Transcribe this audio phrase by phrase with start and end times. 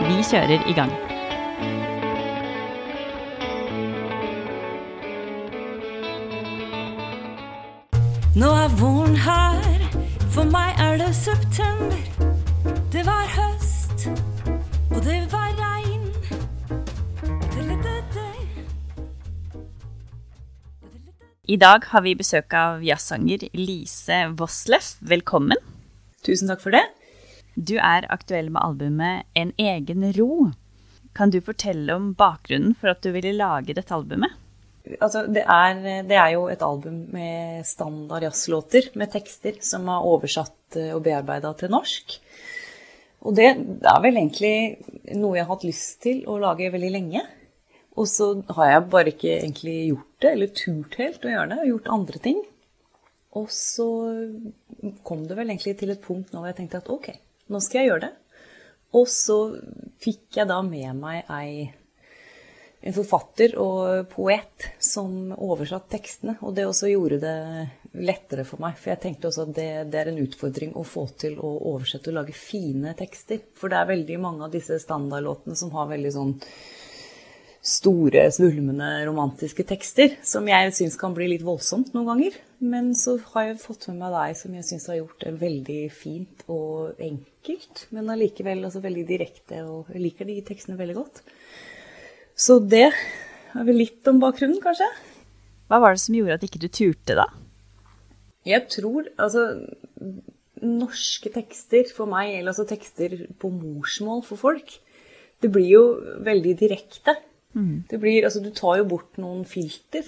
[0.00, 0.92] Vi kjører i gang.
[8.40, 9.82] Nå er våren her,
[10.32, 11.98] for meg er det september.
[12.92, 14.08] Det var høst,
[14.90, 15.70] og det var regn.
[21.50, 25.58] I dag har vi besøk av jazzsanger Lise Vossleff Velkommen.
[26.22, 26.84] Tusen takk for det.
[27.54, 30.50] Du er aktuell med albumet En egen ro.
[31.16, 34.36] Kan du fortelle om bakgrunnen for at du ville lage dette albumet?
[35.00, 40.06] Altså, det, er, det er jo et album med standard jazzlåter, med tekster som er
[40.08, 42.16] oversatt eh, og bearbeida til norsk.
[43.28, 44.54] Og det er vel egentlig
[45.18, 47.24] noe jeg har hatt lyst til å lage veldig lenge.
[48.00, 51.58] Og så har jeg bare ikke egentlig gjort det, eller turt helt å gjøre det,
[51.60, 52.40] og gjort andre ting.
[53.36, 53.88] Og så
[55.06, 57.10] kom det vel egentlig til et punkt nå hvor jeg tenkte at ok,
[57.50, 58.14] nå skal jeg gjøre det.
[58.98, 59.36] Og så
[60.02, 61.68] fikk jeg da med meg ei,
[62.80, 66.38] en forfatter og poet som oversatte tekstene.
[66.42, 67.36] Og det også gjorde det
[68.00, 68.78] lettere for meg.
[68.80, 72.10] For jeg tenkte også at det, det, er en utfordring å få til å oversette
[72.10, 73.42] og lage fine tekster.
[73.54, 76.34] For det er veldig mange av disse standardlåtene som har veldig sånn
[77.60, 82.38] store, svulmende, romantiske tekster, som jeg syns kan bli litt voldsomt noen ganger.
[82.64, 85.80] Men så har jeg fått med meg deg som jeg syns har gjort det veldig
[85.92, 91.22] fint og enkelt, men allikevel altså veldig direkte, og jeg liker de tekstene veldig godt.
[92.36, 94.88] Så det er vel litt om bakgrunnen, kanskje.
[95.68, 97.28] Hva var det som gjorde at ikke du turte, da?
[98.48, 99.44] Jeg tror altså
[100.60, 104.74] Norske tekster for meg, eller altså tekster på morsmål for folk,
[105.40, 105.84] det blir jo
[106.24, 107.14] veldig direkte.
[107.56, 107.84] Mm.
[107.90, 110.06] Blir, altså, du tar jo bort noen filter,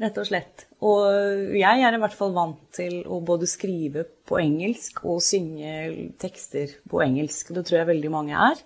[0.00, 0.64] rett og slett.
[0.80, 6.14] Og jeg er i hvert fall vant til å både skrive på engelsk og synge
[6.20, 7.52] tekster på engelsk.
[7.52, 8.64] Det tror jeg veldig mange er.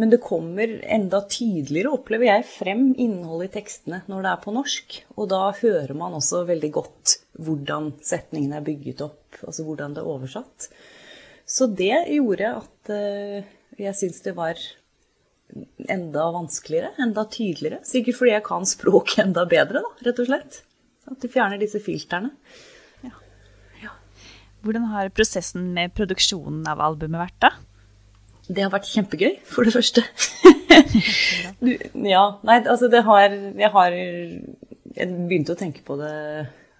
[0.00, 4.54] Men det kommer enda tydeligere, opplever jeg, frem innholdet i tekstene når det er på
[4.56, 4.98] norsk.
[5.18, 10.02] Og da hører man også veldig godt hvordan setningene er bygget opp, altså hvordan det
[10.02, 10.70] er oversatt.
[11.44, 14.60] Så det gjorde at uh, jeg syns det var
[15.90, 17.80] enda vanskeligere, enda tydeligere.
[17.86, 20.62] Sikkert fordi jeg kan språk enda bedre, da, rett og slett.
[21.10, 22.32] At du fjerner disse filterne.
[23.02, 23.12] Ja.
[23.82, 23.92] Ja.
[24.64, 27.52] Hvordan har prosessen med produksjonen av albumet vært, da?
[28.48, 30.02] Det har vært kjempegøy, for det første.
[31.64, 31.70] du,
[32.08, 36.14] ja, nei, altså det har Jeg har Jeg begynte å tenke på det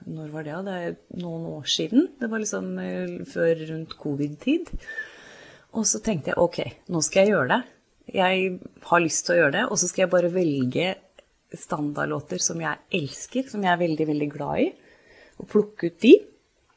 [0.08, 0.56] Når var det?
[0.66, 2.08] Det er noen år siden.
[2.18, 4.72] Det var liksom eh, før rundt covid-tid.
[5.78, 6.58] Og så tenkte jeg ok,
[6.92, 7.60] nå skal jeg gjøre det.
[8.10, 8.58] Jeg
[8.88, 10.88] har lyst til å gjøre det, og så skal jeg bare velge
[11.52, 14.68] standardlåter som jeg elsker, som jeg er veldig, veldig glad i,
[15.40, 16.14] og plukke ut de.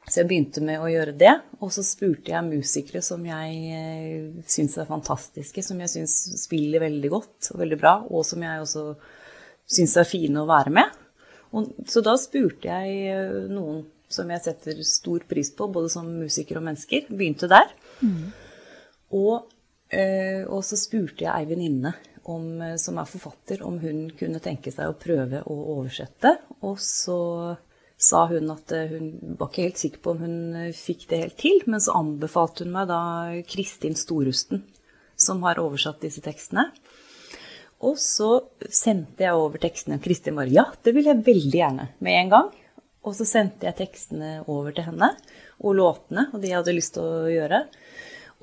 [0.06, 1.34] Så jeg begynte med å gjøre det,
[1.66, 6.84] og så spurte jeg musikere som jeg eh, syns er fantastiske, som jeg syns spiller
[6.84, 8.86] veldig godt og veldig bra, og som jeg også
[9.78, 11.02] syns er fine å være med.
[11.57, 13.81] Og, så da spurte jeg eh, noen
[14.13, 17.09] som jeg setter stor pris på, både som musiker og mennesker.
[17.09, 17.72] Begynte der.
[18.06, 18.30] Mm.
[19.18, 19.54] Og
[20.50, 24.89] og så spurte jeg ei venninne eh, som er forfatter, om hun kunne tenke seg
[24.89, 26.35] å prøve å oversette.
[26.66, 27.19] Og så
[27.95, 31.38] sa hun at eh, hun var ikke helt sikker på om hun fikk det helt
[31.41, 33.01] til, men så anbefalte hun meg da
[33.47, 34.66] Kristin Storusten,
[35.16, 36.69] som har oversatt disse tekstene.
[37.85, 38.29] Og så
[38.72, 40.00] sendte jeg over tekstene.
[40.03, 42.53] Kristin var ja, det vil jeg veldig gjerne med en gang.
[43.06, 45.12] Og så sendte jeg tekstene over til henne,
[45.62, 47.59] og låtene, og de jeg hadde lyst til å gjøre.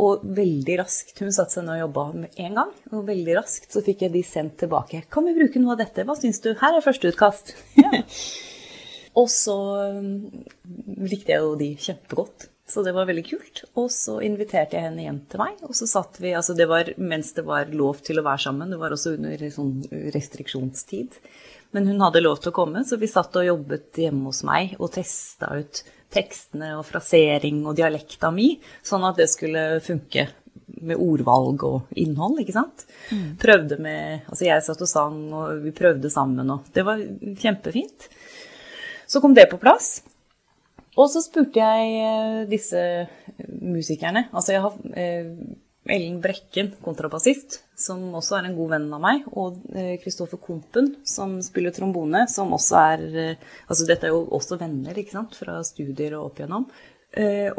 [0.01, 2.71] Og veldig raskt Hun satte seg ned og jobba med en gang.
[2.93, 5.05] Og veldig raskt så fikk jeg de sendt tilbake.
[5.13, 6.07] Kan vi bruke noe av dette?
[6.09, 6.53] Hva syns du?
[6.59, 7.55] Her er førsteutkast.
[7.81, 8.03] Ja.
[9.21, 9.59] og så
[9.93, 10.09] um,
[11.05, 12.49] likte jeg jo de kjempegodt.
[12.73, 13.65] Så det var veldig kult.
[13.77, 15.59] Og så inviterte jeg henne hjem til meg.
[15.69, 18.73] Og så satt vi Altså det var mens det var lov til å være sammen.
[18.73, 19.75] Det var også under sånn
[20.15, 21.19] restriksjonstid.
[21.73, 24.75] Men hun hadde lov til å komme, så vi satt og jobbet hjemme hos meg
[24.77, 25.81] og testa ut
[26.13, 28.55] tekstene og frasering og dialekta mi,
[28.85, 30.29] sånn at det skulle funke
[30.83, 32.87] med ordvalg og innhold, ikke sant.
[33.13, 33.27] Mm.
[33.41, 37.03] Prøvde med Altså jeg satt og sang, og vi prøvde sammen, og det var
[37.39, 38.09] kjempefint.
[39.07, 40.01] Så kom det på plass.
[40.97, 42.81] Og så spurte jeg eh, disse
[43.49, 45.31] musikerne Altså jeg har eh,
[45.91, 49.59] Ellen Brekken, kontrabassist, som også er en god venn av meg, og
[50.05, 53.05] Kristoffer Kompen, som spiller trombone, som også er
[53.67, 56.69] Altså dette er jo også venner, ikke sant, fra studier og opp igjennom.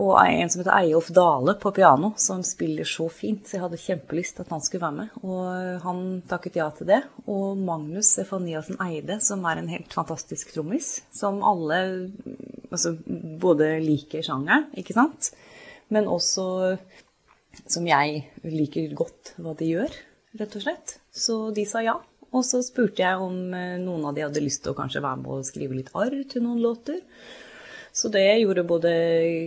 [0.02, 3.46] Og en som heter Eyolf Dale på piano, som spiller så fint.
[3.46, 5.20] Så jeg hadde kjempelyst at han skulle være med.
[5.22, 6.00] Og han
[6.30, 7.04] takket ja til det.
[7.30, 11.84] Og Magnus Efaniassen Eide, som er en helt fantastisk trommis, som alle
[12.72, 12.96] altså,
[13.44, 15.30] både liker sjangeren, ikke sant,
[15.94, 16.48] men også
[17.70, 19.94] som jeg liker godt hva de gjør,
[20.40, 20.98] rett og slett.
[21.14, 22.00] Så de sa ja.
[22.34, 25.22] Og så spurte jeg om eh, noen av de hadde lyst til å kanskje være
[25.22, 27.04] med og skrive litt arr til noen låter.
[27.94, 28.92] Så det gjorde både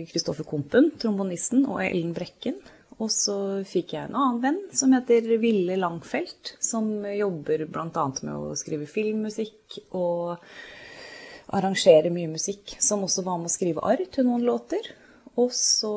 [0.07, 2.61] Kristoffer Kompen, trombonisten, og Ellen Brekken.
[2.97, 3.35] Og så
[3.67, 8.05] fikk jeg en annen venn som heter Ville Langfelt, som jobber bl.a.
[8.23, 10.39] med å skrive filmmusikk og
[11.59, 12.77] arrangere mye musikk.
[12.79, 14.93] Som også var med å skrive arr til noen låter.
[15.35, 15.93] Og så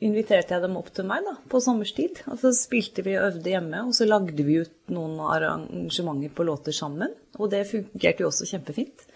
[0.00, 2.22] inviterte jeg dem opp til meg da, på sommerstid.
[2.32, 6.46] Og så spilte vi og øvde hjemme, og så lagde vi ut noen arrangementer på
[6.48, 7.12] låter sammen.
[7.38, 9.06] Og det fungerte jo også kjempefint.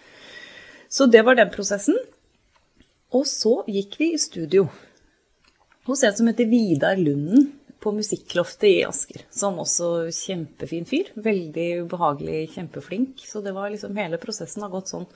[0.93, 1.97] Så det var den prosessen.
[3.15, 4.67] Og så gikk vi i studio
[5.89, 7.53] hos en som heter Vidar Lunden
[7.85, 9.25] på Musikkloftet i Asker.
[9.33, 11.11] Som også kjempefin fyr.
[11.15, 13.25] Veldig behagelig, kjempeflink.
[13.29, 15.09] Så det var liksom hele prosessen har gått sånn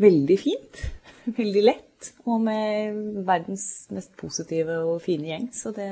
[0.00, 0.84] veldig fint.
[1.40, 1.93] Veldig lett,
[2.26, 5.48] og med verdens mest positive og fine gjeng.
[5.54, 5.88] Så det,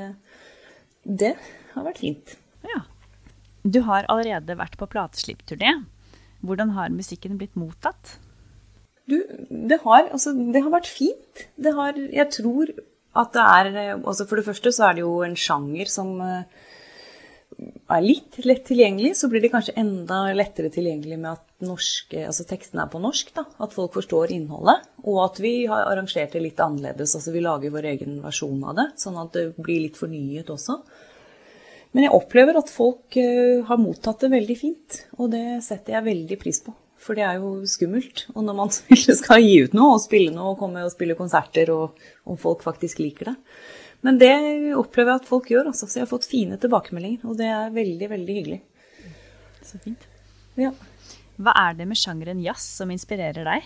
[1.03, 1.35] det
[1.73, 2.35] har vært fint.
[2.67, 2.83] Ja.
[3.63, 5.77] Du har allerede vært på plateslippturné.
[6.43, 8.17] Hvordan har musikken blitt mottatt?
[9.07, 9.17] Du,
[9.49, 11.47] det har, altså, det har vært fint.
[11.59, 12.71] Det har Jeg tror
[13.13, 16.43] at det er altså For det første så er det jo en sjanger som uh,
[17.93, 22.45] er litt lett tilgjengelig, så blir det kanskje enda lettere tilgjengelig med at norske, altså
[22.49, 23.31] tekstene er på norsk.
[23.35, 23.45] Da.
[23.63, 24.85] At folk forstår innholdet.
[25.03, 27.15] Og at vi har arrangert det litt annerledes.
[27.17, 30.79] altså Vi lager vår egen versjon av det, sånn at det blir litt fornyet også.
[31.93, 36.07] Men jeg opplever at folk uh, har mottatt det veldig fint, og det setter jeg
[36.07, 36.73] veldig pris på.
[37.03, 38.25] For det er jo skummelt.
[38.33, 38.73] Og når man
[39.21, 41.99] skal gi ut noe og spille noe og komme og spille konserter, og
[42.29, 43.35] om folk faktisk liker det.
[44.03, 44.33] Men det
[44.75, 45.87] opplever jeg at folk gjør, altså.
[45.87, 48.59] Så jeg har fått fine tilbakemeldinger, og det er veldig, veldig hyggelig.
[49.63, 50.09] Så fint.
[50.59, 50.73] Ja.
[51.43, 53.65] Hva er det med sjangeren jazz som inspirerer deg?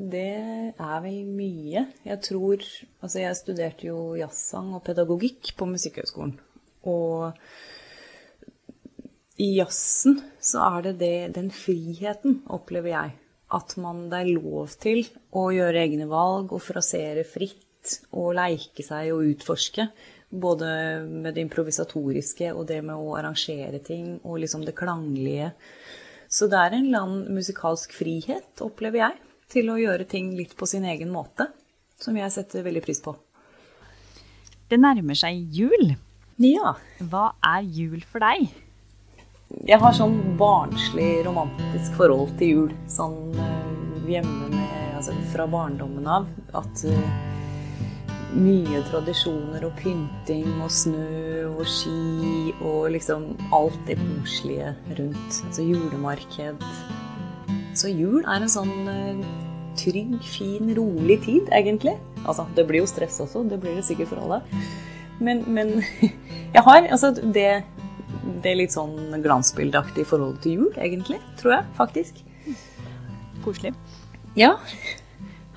[0.00, 0.28] Det
[0.70, 1.84] er vel mye.
[2.06, 2.62] Jeg tror
[3.02, 6.36] Altså, jeg studerte jo jazzsang og pedagogikk på Musikkhøgskolen.
[6.88, 7.32] Og
[9.40, 13.16] i jazzen så er det, det den friheten, opplever jeg.
[13.50, 15.02] At man, det er lov til
[15.36, 19.88] å gjøre egne valg og frasere fritt og leike seg og utforske.
[20.30, 20.68] Både
[21.08, 25.50] med det improvisatoriske og det med å arrangere ting og liksom det klanglige.
[26.30, 29.16] Så det er en eller annen musikalsk frihet, opplever jeg,
[29.50, 31.48] til å gjøre ting litt på sin egen måte.
[32.00, 33.16] Som jeg setter veldig pris på.
[34.70, 35.96] Det nærmer seg jul.
[36.40, 36.76] Ja.
[37.10, 38.46] Hva er jul for deg?
[39.66, 42.70] Jeg har sånn barnslig, romantisk forhold til jul.
[42.88, 46.28] Sånn uh, hjemme med Altså fra barndommen av.
[46.54, 47.39] At uh,
[48.36, 55.40] mye tradisjoner og pynting og snø og ski og liksom alt det koselige rundt.
[55.48, 56.66] Altså julemarked.
[57.78, 59.24] Så jul er en sånn uh,
[59.78, 61.96] trygg, fin, rolig tid, egentlig.
[62.26, 64.40] Altså, det blir jo stress også, det blir det sikkert for alle.
[65.20, 65.78] Men, men
[66.56, 67.62] jeg har altså det,
[68.44, 71.20] det litt sånn glansbildeaktige forholdet til jul, egentlig.
[71.40, 72.20] Tror jeg, faktisk.
[73.44, 73.72] Koselig.
[74.38, 74.56] Ja.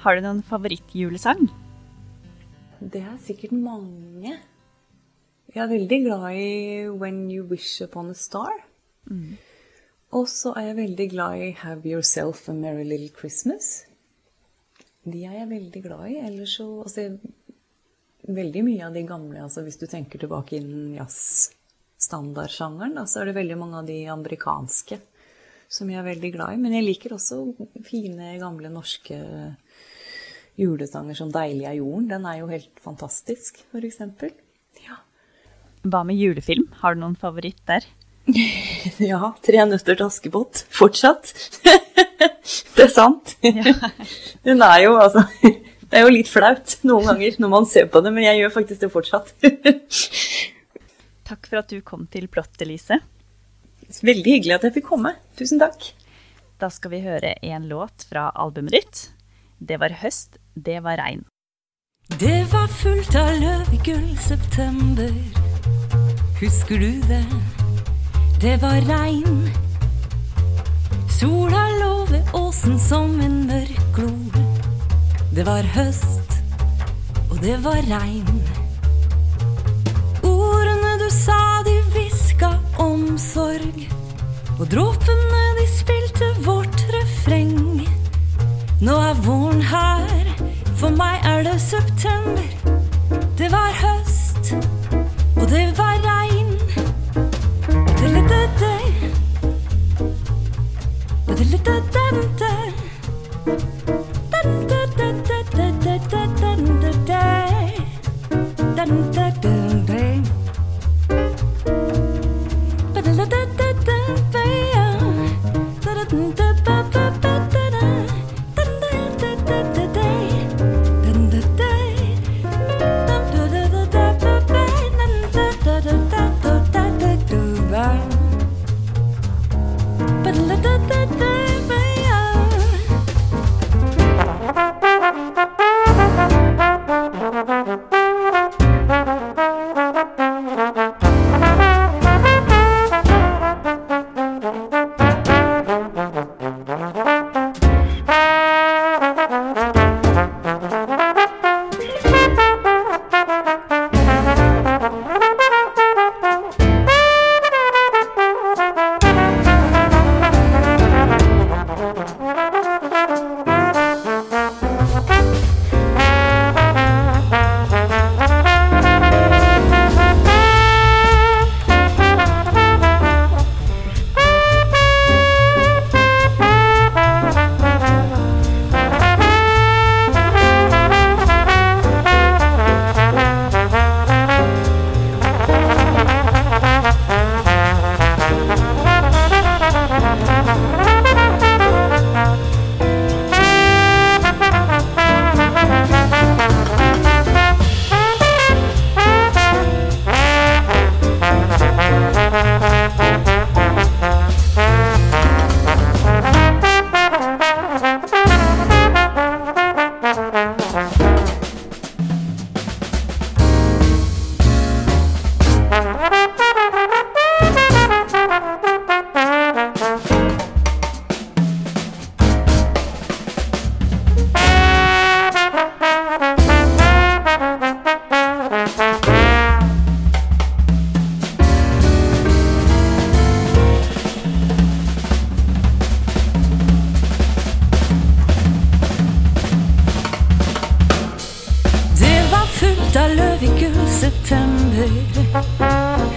[0.03, 1.47] Har du noen favorittjulesang?
[2.83, 4.33] Det er sikkert mange.
[5.53, 8.51] Jeg er veldig glad i When You Wish Upon a Star.
[9.07, 9.37] Mm.
[10.11, 13.85] Og så er jeg veldig glad i Have Yourself a Merry Little Christmas.
[15.05, 16.17] De er jeg veldig glad i.
[16.27, 17.17] Ellers så altså,
[18.23, 23.33] Veldig mye av de gamle, altså hvis du tenker tilbake innen jazzstandardsjangeren, så er det
[23.35, 24.95] veldig mange av de amerikanske
[25.67, 26.61] som jeg er veldig glad i.
[26.63, 27.41] Men jeg liker også
[27.83, 29.17] fine, gamle norske
[30.59, 32.09] julesanger som 'Deilig er jorden'.
[32.09, 33.99] Den er jo helt fantastisk, f.eks.
[34.83, 34.99] Ja.
[35.83, 36.69] Hva med julefilm?
[36.81, 37.85] Har du noen favoritt der?
[39.11, 39.33] ja.
[39.43, 40.65] 'Tre nøtter til Askepott'.
[40.69, 41.33] Fortsatt.
[42.75, 43.35] det er sant.
[44.47, 48.01] Den er jo altså Det er jo litt flaut noen ganger når man ser på
[48.01, 49.33] det, men jeg gjør faktisk det fortsatt.
[51.29, 52.97] takk for at du kom til Plott, Elise.
[54.01, 55.13] Veldig hyggelig at jeg fikk komme.
[55.37, 55.93] Tusen takk.
[56.57, 59.12] Da skal vi høre en låt fra albumet ditt.
[59.69, 61.21] Det var høst, det var regn.
[62.19, 65.13] Det var fullt av løvegull september.
[66.41, 67.23] Husker du det?
[68.43, 69.47] Det var regn.
[71.07, 74.11] Sola lå ved åsen som en mørk glo.
[75.31, 76.35] Det var høst,
[77.29, 78.43] og det var regn.
[80.23, 80.33] O
[82.83, 83.87] omsorg.
[84.59, 87.85] Og dråpene de spilte vårt refreng.
[88.83, 90.25] Nå er våren her,
[90.75, 92.41] for meg er det september.
[93.37, 94.02] Det var høst,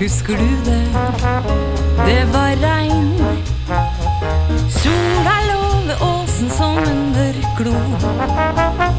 [0.00, 0.86] Husker du det?
[2.06, 3.14] Det var regn.
[4.68, 7.72] Sola lå ved åsen som en mørk glo.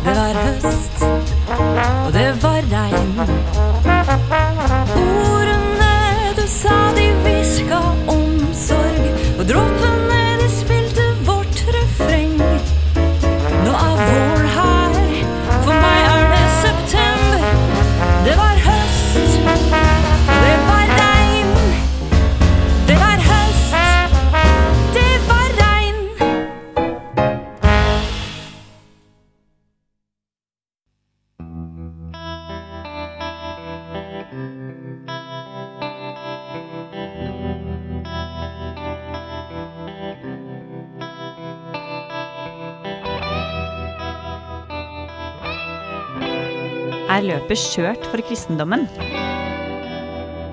[0.06, 1.06] Det var høst,
[2.06, 3.57] og det var regn.
[47.18, 48.84] Er løpet skjørt for kristendommen?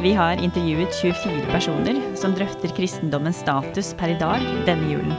[0.01, 5.13] Vi har intervjuet 24 personer som drøfter kristendommens status per i dag denne julen.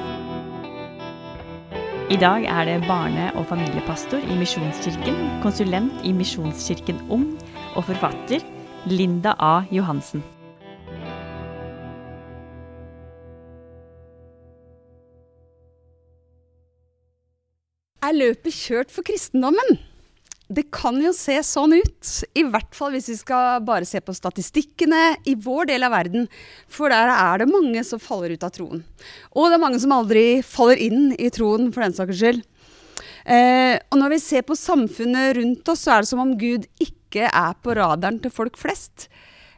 [2.09, 7.29] I dag er det barne- og familiepastor i Misjonskirken, konsulent i Misjonskirken Ung
[7.75, 8.41] og forfatter
[8.89, 9.61] Linda A.
[9.69, 10.25] Johansen.
[18.01, 19.77] Er løpet kjørt for kristendommen?
[20.45, 24.13] Det kan jo se sånn ut, i hvert fall hvis vi skal bare se på
[24.13, 26.27] statistikkene i vår del av verden,
[26.69, 28.83] for der er det mange som faller ut av troen.
[29.33, 32.45] Og det er mange som aldri faller inn i troen, for den saks skyld.
[33.25, 36.69] Eh, og når vi ser på samfunnet rundt oss, så er det som om Gud
[36.77, 39.09] ikke er på radaren til folk flest.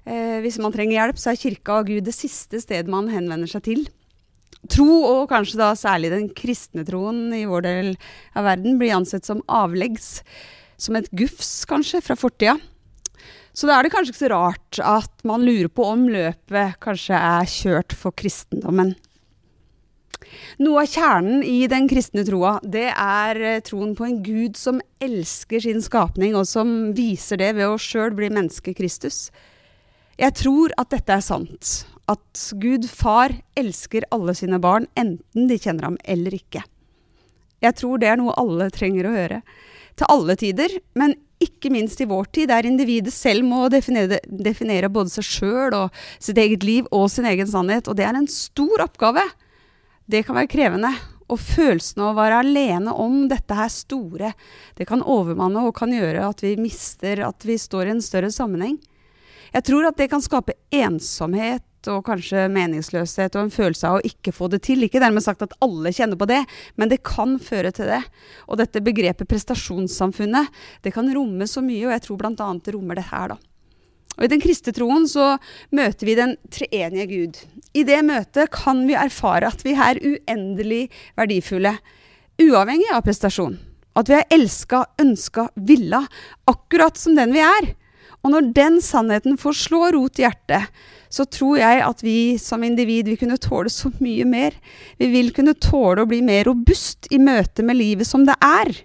[0.08, 3.51] Eh, hvis man trenger hjelp, så er kirka og Gud det siste stedet man henvender
[3.51, 3.88] seg til.
[4.72, 7.89] Tro, og kanskje da særlig den kristne troen i vår del
[8.39, 10.22] av verden, blir ansett som avleggs.
[10.77, 12.57] Som et gufs, kanskje, fra fortida.
[13.57, 17.17] Så da er det kanskje ikke så rart at man lurer på om løpet kanskje
[17.17, 18.93] er kjørt for kristendommen.
[20.62, 24.81] Noe av kjernen i den kristne troa, det er eh, troen på en gud som
[25.03, 29.27] elsker sin skapning, og som viser det ved å sjøl bli menneske Kristus.
[30.17, 31.74] Jeg tror at dette er sant,
[32.10, 36.63] at Gud far elsker alle sine barn, enten de kjenner ham eller ikke.
[37.62, 39.41] Jeg tror det er noe alle trenger å høre.
[39.98, 44.89] Til alle tider, men ikke minst i vår tid, der individet selv må definere, definere
[44.94, 47.89] både seg sjøl og sitt eget liv og sin egen sannhet.
[47.89, 49.24] Og det er en stor oppgave.
[50.10, 50.94] Det kan være krevende.
[51.27, 54.30] Og følelsen av å være alene om dette her store,
[54.80, 58.32] det kan overmanne og kan gjøre at vi mister at vi står i en større
[58.32, 58.77] sammenheng.
[59.51, 64.06] Jeg tror at det kan skape ensomhet og kanskje meningsløshet og en følelse av å
[64.08, 64.86] ikke få det til.
[64.86, 66.44] Ikke dermed sagt at alle kjenner på det,
[66.75, 68.01] men det kan føre til det.
[68.48, 70.50] Og dette begrepet prestasjonssamfunnet,
[70.84, 72.50] det kan romme så mye, og jeg tror bl.a.
[72.63, 73.39] det rommer det her, da.
[74.17, 75.36] Og I den kristne troen så
[75.77, 77.39] møter vi den treenige Gud.
[77.77, 80.88] I det møtet kan vi erfare at vi er uendelig
[81.20, 81.75] verdifulle,
[82.41, 83.60] uavhengig av prestasjon.
[83.98, 86.03] At vi er elska, ønska, villa,
[86.50, 87.72] akkurat som den vi er.
[88.25, 90.65] Og når den sannheten får slå rot i hjertet,
[91.17, 94.57] så tror jeg at vi som individ vil kunne tåle så mye mer.
[95.01, 98.75] Vi vil kunne tåle å bli mer robust i møte med livet som det er.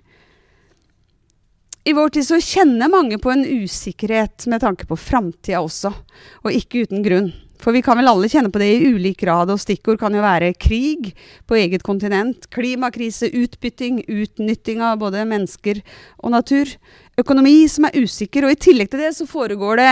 [1.84, 5.90] I vår tid så kjenner mange på en usikkerhet med tanke på framtida også,
[6.46, 7.32] og ikke uten grunn.
[7.62, 10.22] For vi kan vel alle kjenne på det i ulik grad, og stikkord kan jo
[10.22, 11.12] være krig
[11.46, 15.82] på eget kontinent, klimakrise, utbytting, utnytting av både mennesker
[16.18, 16.70] og natur,
[17.20, 19.90] økonomi som er usikker, og i tillegg til det så foregår det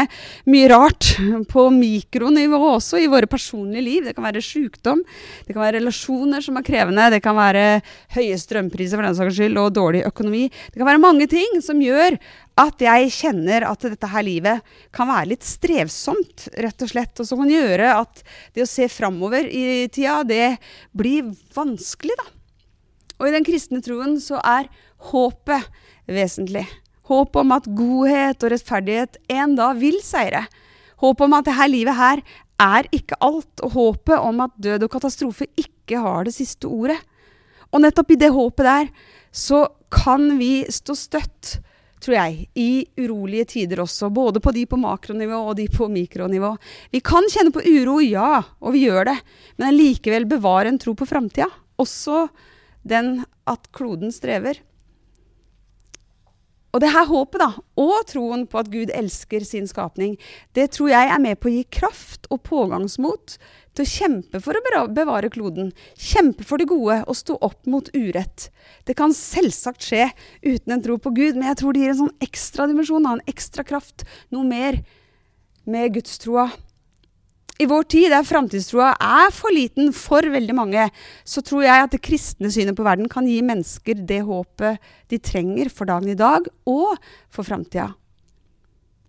[0.50, 1.10] mye rart
[1.50, 4.06] på mikronivå også i våre personlige liv.
[4.08, 5.02] Det kan være sykdom,
[5.46, 7.66] det kan være relasjoner som er krevende, det kan være
[8.16, 10.46] høye strømpriser for den saks skyld, og dårlig økonomi.
[10.48, 12.16] Det kan være mange ting som gjør
[12.60, 17.20] at jeg kjenner at dette her livet kan være litt strevsomt, rett og slett.
[17.20, 18.24] Og som kan gjøre at
[18.56, 20.56] det å se framover i tida, det
[20.96, 22.28] blir vanskelig, da.
[23.20, 24.70] Og i den kristne troen så er
[25.10, 25.68] håpet
[26.08, 26.64] vesentlig.
[27.10, 30.44] Håp om at godhet og rettferdighet en dag vil seire.
[31.02, 32.22] Håp om at dette livet her
[32.60, 36.98] er ikke alt, og håpet om at død og katastrofe ikke har det siste ordet.
[37.70, 38.92] Og nettopp i det håpet der
[39.34, 41.58] så kan vi stå støtt
[42.00, 44.08] tror jeg, i urolige tider også.
[44.12, 46.54] Både på de på makronivå og de på mikronivå.
[46.94, 49.18] Vi kan kjenne på uro, ja, og vi gjør det.
[49.60, 51.50] Men likevel bevare en tro på framtida.
[51.80, 52.26] Også
[52.88, 53.18] den
[53.50, 54.62] at kloden strever.
[56.70, 57.48] Og det her håpet, da,
[57.82, 60.14] og troen på at Gud elsker sin skapning,
[60.54, 63.34] det tror jeg er med på å gi kraft og pågangsmot
[63.74, 65.72] til å kjempe for å bevare kloden.
[65.98, 68.48] Kjempe for det gode og stå opp mot urett.
[68.86, 70.08] Det kan selvsagt skje
[70.46, 73.26] uten en tro på Gud, men jeg tror det gir en sånn ekstra dimensjon, en
[73.30, 74.82] ekstra kraft, noe mer
[75.66, 76.50] med gudstroa.
[77.60, 80.86] I vår tid, der framtidstroa er for liten for veldig mange,
[81.28, 84.80] så tror jeg at det kristne synet på verden kan gi mennesker det håpet
[85.12, 86.96] de trenger for dagen i dag og
[87.28, 87.90] for framtida.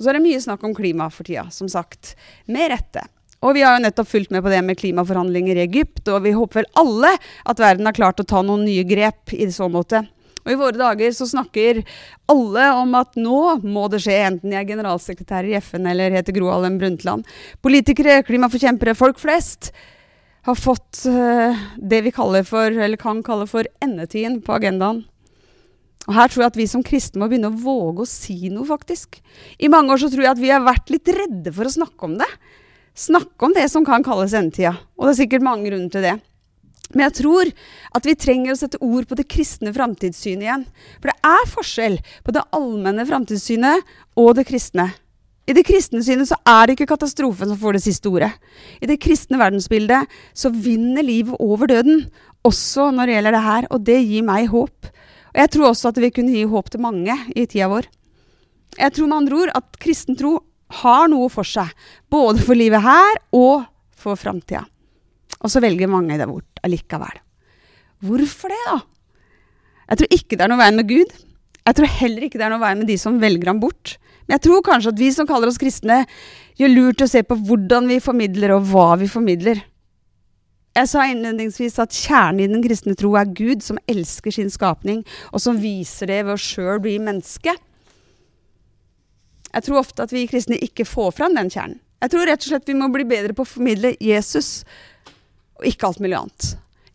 [0.01, 2.15] Så er det mye snakk om klima for tida, som sagt.
[2.51, 3.05] Med rette.
[3.41, 6.33] Og vi har jo nettopp fulgt med på det med klimaforhandlinger i Egypt, og vi
[6.35, 7.13] håper vel alle
[7.47, 10.03] at verden har klart å ta noen nye grep i så måte.
[10.45, 11.83] Og i våre dager så snakker
[12.31, 16.35] alle om at nå må det skje, enten de er generalsekretær i FN eller heter
[16.35, 17.27] Gro Harlem Brundtland.
[17.63, 19.71] Politikere, klimaforkjempere, folk flest
[20.47, 25.03] har fått uh, det vi kaller for, eller kan kalle for endetiden på agendaen.
[26.07, 28.65] Og Her tror jeg at vi som kristne må begynne å våge å si noe,
[28.65, 29.19] faktisk.
[29.61, 32.09] I mange år så tror jeg at vi har vært litt redde for å snakke
[32.09, 32.29] om det
[32.97, 34.75] snakke om det som kan kalles endetida.
[34.97, 36.17] Og det er sikkert mange grunner til det.
[36.93, 37.51] Men jeg tror
[37.97, 40.65] at vi trenger å sette ord på det kristne framtidssynet igjen.
[40.99, 44.89] For det er forskjell på det allmenne framtidssynet og det kristne.
[45.49, 48.29] I det kristne synet så er det ikke katastrofen som får det siste ordet.
[48.79, 52.05] I det kristne verdensbildet så vinner livet over døden,
[52.47, 53.67] også når det gjelder det her.
[53.73, 54.91] Og det gir meg håp.
[55.31, 57.89] Og jeg tror også at det vil kunne gi håp til mange i tida vår.
[58.79, 60.37] Jeg tror med andre ord at kristen tro
[60.81, 61.71] har noe for seg.
[62.11, 63.65] Både for livet her og
[63.97, 64.63] for framtida.
[65.41, 67.19] Og så velger mange det bort allikevel.
[68.05, 68.77] Hvorfor det, da?
[69.91, 71.17] Jeg tror ikke det er noe veien med Gud.
[71.61, 73.97] Jeg tror heller ikke det er noe veien med de som velger ham bort.
[74.25, 76.03] Men jeg tror kanskje at vi som kaller oss kristne,
[76.57, 79.61] gjør lurt å se på hvordan vi formidler, og hva vi formidler.
[80.77, 85.01] Jeg sa innledningsvis at kjernen i den kristne tro er Gud, som elsker sin skapning,
[85.35, 87.57] og som viser det ved å sjøl bli menneske.
[89.51, 91.81] Jeg tror ofte at vi kristne ikke får fram den kjernen.
[92.01, 94.63] Jeg tror rett og slett vi må bli bedre på å formidle Jesus,
[95.61, 96.51] og ikke alt mulig annet.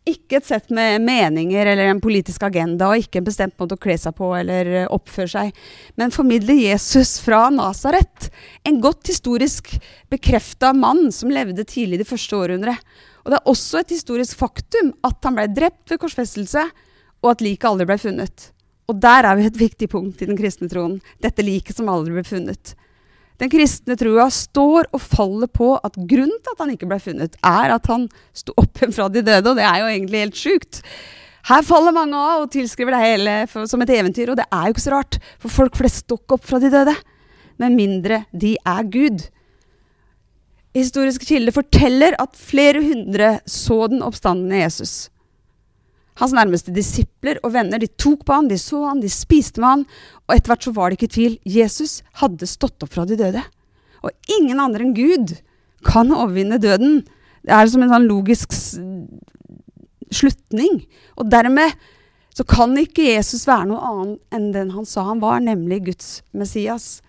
[0.07, 3.83] Ikke et sett med meninger eller en politisk agenda, og ikke en bestemt måte å
[3.83, 5.61] kle seg på eller eh, oppføre seg,
[5.99, 8.29] men formidle Jesus fra Nasaret.
[8.67, 9.73] En godt historisk
[10.13, 12.83] bekrefta mann som levde tidlig det første århundret.
[13.25, 16.63] Og det er også et historisk faktum at han ble drept ved korsfestelse,
[17.25, 18.51] og at liket aldri ble funnet.
[18.87, 21.01] Og der er vi et viktig punkt i den kristne troen.
[21.19, 22.77] Dette liket som aldri ble funnet.
[23.37, 27.37] Den kristne trua står og faller på at grunnen til at han ikke ble funnet,
[27.45, 30.41] er at han sto opp igjen fra de døde, og det er jo egentlig helt
[30.41, 30.81] sjukt.
[31.47, 33.35] Her faller mange av og tilskriver det hele
[33.71, 36.47] som et eventyr, og det er jo ikke så rart, for folk flest står opp
[36.49, 36.97] fra de døde.
[37.63, 39.29] Med mindre de er Gud.
[40.77, 44.97] Historiske kilder forteller at flere hundre så den oppstandende Jesus.
[46.21, 49.69] Hans nærmeste disipler og venner de tok på han, de så han, de spiste med
[49.69, 49.83] han.
[50.27, 51.35] Og etter hvert så var det ikke tvil.
[51.45, 53.43] Jesus hadde stått opp fra de døde.
[54.05, 55.37] Og ingen andre enn Gud
[55.87, 57.03] kan overvinne døden.
[57.45, 58.55] Det er som en sånn logisk
[60.15, 60.81] slutning.
[61.21, 61.77] Og dermed
[62.37, 66.09] så kan ikke Jesus være noe annet enn den han sa han var, nemlig Guds
[66.37, 67.01] Messias.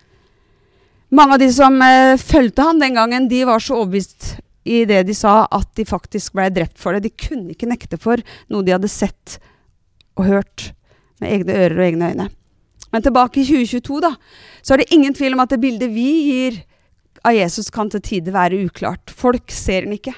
[1.12, 4.34] Mange av de som eh, fulgte han den gangen, de var så overbevist
[4.68, 7.06] i det de sa, at de faktisk ble drept for det.
[7.08, 8.20] De kunne ikke nekte for
[8.52, 9.38] noe de hadde sett
[10.18, 10.70] og hørt
[11.22, 12.28] med egne ører og egne øyne.
[12.92, 14.14] Men tilbake i 2022 da,
[14.62, 16.62] så er det ingen tvil om at det bildet vi gir
[17.26, 19.10] av Jesus, kan til tider være uklart.
[19.10, 20.14] Folk ser den ikke.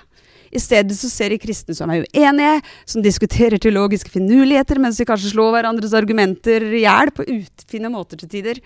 [0.50, 2.56] I stedet så ser de kristne som er uenige,
[2.88, 8.18] som diskuterer teologiske finurligheter, mens de kanskje slår hverandres argumenter i hjel på utfinne måter
[8.18, 8.58] til tider.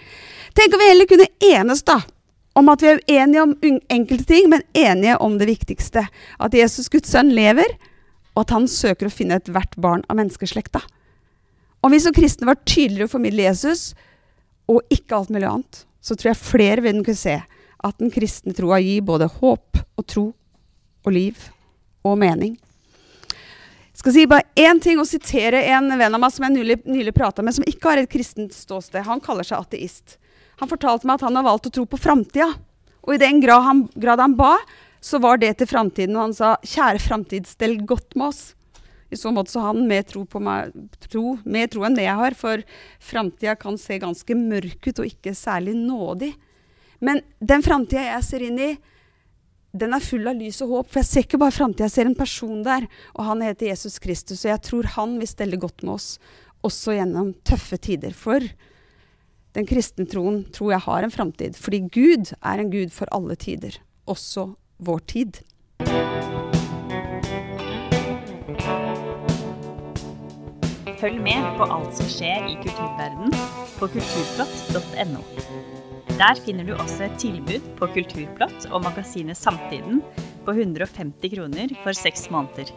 [0.57, 1.99] Tenk om vi heller kunne enes da,
[2.55, 3.55] om at vi er uenige om
[3.91, 6.07] enkelte ting, men enige om det viktigste.
[6.39, 7.77] At Jesus, Guds sønn, lever,
[8.35, 10.83] og at han søker å finne ethvert barn av menneskeslekta.
[11.85, 13.93] Om vi som kristne var tydeligere å formidle Jesus,
[14.71, 17.37] og ikke alt mulig annet, så tror jeg flere vil kunne se
[17.85, 20.29] at den kristne troa gir både håp og tro
[21.05, 21.49] og liv
[22.05, 22.55] og mening.
[23.95, 26.81] Jeg skal si bare én ting og sitere en venn av meg som jeg nylig,
[26.89, 29.05] nylig prata med, som ikke har et kristent ståsted.
[29.07, 30.17] Han kaller seg ateist.
[30.61, 32.53] Han fortalte meg at han har valgt å tro på framtida.
[33.05, 34.57] Og i den grad han, grad han, ba,
[35.05, 36.17] så var det til framtiden.
[36.17, 38.55] Og han sa 'Kjære framtid, stell godt med oss'.
[39.11, 40.73] I så måte så har han mer tro, meg,
[41.07, 42.63] tro, mer tro enn det jeg har, for
[42.99, 46.33] framtida kan se ganske mørk ut og ikke særlig nådig.
[47.05, 48.73] Men den framtida jeg ser inn i,
[49.75, 50.91] den er full av lys og håp.
[50.91, 52.89] For jeg ser ikke bare framtida, jeg ser en person der.
[53.15, 56.09] Og han heter Jesus Kristus, og jeg tror han vil stelle godt med oss,
[56.65, 58.15] også gjennom tøffe tider.
[58.17, 58.43] For
[59.55, 63.37] den kristne troen tror jeg har en framtid, fordi Gud er en gud for alle
[63.39, 63.79] tider,
[64.11, 64.49] også
[64.83, 65.43] vår tid.
[70.99, 73.35] Følg med på alt som skjer i kulturverdenen
[73.77, 75.23] på kulturplott.no.
[76.15, 79.99] Der finner du også et tilbud på Kulturplott og magasinet Samtiden
[80.47, 82.71] på 150 kroner for seks måneder.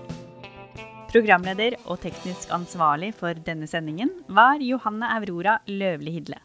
[1.13, 6.41] Programleder og teknisk ansvarlig for denne sendingen var Johanne Aurora Løvli Hidle.